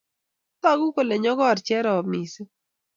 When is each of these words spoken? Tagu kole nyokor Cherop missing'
Tagu 0.61 0.87
kole 0.95 1.15
nyokor 1.23 1.57
Cherop 1.65 2.05
missing' 2.11 2.51